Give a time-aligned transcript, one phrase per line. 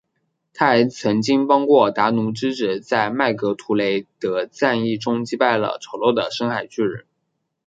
[0.55, 7.05] 她还曾经帮助达努之子在麦格图雷德战役中击败了丑陋的深海巨人。